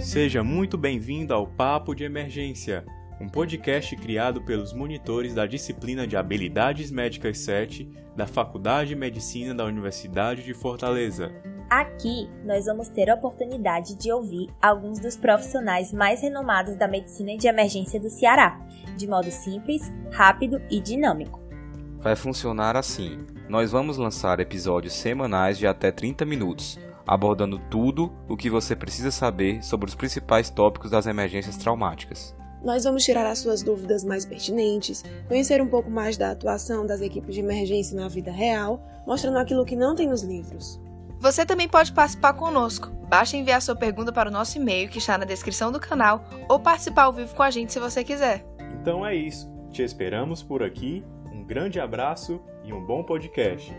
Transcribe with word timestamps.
Seja 0.00 0.44
muito 0.44 0.78
bem-vindo 0.78 1.34
ao 1.34 1.46
Papo 1.46 1.92
de 1.92 2.04
Emergência, 2.04 2.84
um 3.20 3.28
podcast 3.28 3.96
criado 3.96 4.40
pelos 4.40 4.72
monitores 4.72 5.34
da 5.34 5.44
disciplina 5.44 6.06
de 6.06 6.16
Habilidades 6.16 6.90
Médicas 6.90 7.38
7 7.38 7.90
da 8.16 8.26
Faculdade 8.26 8.90
de 8.90 8.96
Medicina 8.96 9.52
da 9.54 9.64
Universidade 9.64 10.44
de 10.44 10.54
Fortaleza. 10.54 11.32
Aqui 11.68 12.28
nós 12.44 12.66
vamos 12.66 12.88
ter 12.88 13.10
a 13.10 13.14
oportunidade 13.16 13.96
de 13.96 14.12
ouvir 14.12 14.48
alguns 14.62 15.00
dos 15.00 15.16
profissionais 15.16 15.92
mais 15.92 16.22
renomados 16.22 16.76
da 16.76 16.86
medicina 16.86 17.36
de 17.36 17.48
emergência 17.48 17.98
do 17.98 18.08
Ceará, 18.08 18.60
de 18.96 19.06
modo 19.06 19.30
simples, 19.30 19.82
rápido 20.12 20.62
e 20.70 20.80
dinâmico. 20.80 21.40
Vai 21.98 22.14
funcionar 22.14 22.76
assim: 22.76 23.26
nós 23.48 23.72
vamos 23.72 23.98
lançar 23.98 24.38
episódios 24.38 24.94
semanais 24.94 25.58
de 25.58 25.66
até 25.66 25.90
30 25.90 26.24
minutos, 26.24 26.78
abordando 27.08 27.58
tudo 27.70 28.12
o 28.28 28.36
que 28.36 28.50
você 28.50 28.76
precisa 28.76 29.10
saber 29.10 29.64
sobre 29.64 29.88
os 29.88 29.94
principais 29.94 30.50
tópicos 30.50 30.90
das 30.90 31.06
emergências 31.06 31.56
traumáticas. 31.56 32.36
Nós 32.62 32.84
vamos 32.84 33.04
tirar 33.04 33.26
as 33.26 33.38
suas 33.38 33.62
dúvidas 33.62 34.04
mais 34.04 34.26
pertinentes, 34.26 35.02
conhecer 35.26 35.62
um 35.62 35.68
pouco 35.68 35.90
mais 35.90 36.18
da 36.18 36.32
atuação 36.32 36.84
das 36.84 37.00
equipes 37.00 37.34
de 37.34 37.40
emergência 37.40 37.96
na 37.96 38.08
vida 38.08 38.30
real, 38.30 38.84
mostrando 39.06 39.38
aquilo 39.38 39.64
que 39.64 39.76
não 39.76 39.94
tem 39.94 40.08
nos 40.08 40.22
livros. 40.22 40.78
Você 41.18 41.46
também 41.46 41.66
pode 41.68 41.92
participar 41.92 42.34
conosco. 42.34 42.90
Basta 43.08 43.36
enviar 43.36 43.62
sua 43.62 43.74
pergunta 43.74 44.12
para 44.12 44.28
o 44.28 44.32
nosso 44.32 44.58
e-mail 44.58 44.88
que 44.90 44.98
está 44.98 45.16
na 45.16 45.24
descrição 45.24 45.72
do 45.72 45.80
canal 45.80 46.24
ou 46.48 46.60
participar 46.60 47.04
ao 47.04 47.12
vivo 47.12 47.34
com 47.34 47.42
a 47.42 47.50
gente 47.50 47.72
se 47.72 47.80
você 47.80 48.04
quiser. 48.04 48.44
Então 48.80 49.04
é 49.04 49.14
isso. 49.14 49.50
Te 49.70 49.82
esperamos 49.82 50.42
por 50.42 50.62
aqui. 50.62 51.02
Um 51.32 51.42
grande 51.42 51.80
abraço 51.80 52.40
e 52.64 52.72
um 52.72 52.84
bom 52.84 53.02
podcast. 53.02 53.74